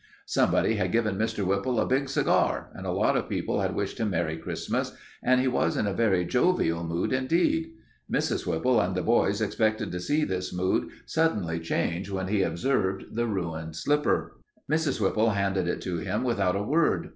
Somebody 0.25 0.77
had 0.77 0.91
given 0.91 1.15
Mr. 1.15 1.45
Whipple 1.45 1.79
a 1.79 1.85
big 1.85 2.09
cigar, 2.09 2.71
and 2.73 2.87
a 2.87 2.91
lot 2.91 3.15
of 3.15 3.29
people 3.29 3.61
had 3.61 3.75
wished 3.75 3.99
him 3.99 4.09
Merry 4.09 4.35
Christmas, 4.35 4.95
and 5.21 5.39
he 5.39 5.47
was 5.47 5.77
in 5.77 5.85
a 5.85 5.93
very 5.93 6.25
jovial 6.25 6.83
mood 6.83 7.13
indeed. 7.13 7.73
Mrs. 8.11 8.47
Whipple 8.47 8.81
and 8.81 8.95
the 8.95 9.03
boys 9.03 9.41
expected 9.41 9.91
to 9.91 9.99
see 9.99 10.23
this 10.25 10.51
mood 10.51 10.89
suddenly 11.05 11.59
change 11.59 12.09
when 12.09 12.29
he 12.29 12.41
observed 12.41 13.13
the 13.15 13.27
ruined 13.27 13.75
slipper. 13.75 14.37
Mrs. 14.67 14.99
Whipple 14.99 15.29
handed 15.29 15.67
it 15.67 15.81
to 15.81 15.97
him 15.97 16.23
without 16.23 16.55
a 16.55 16.63
word. 16.63 17.09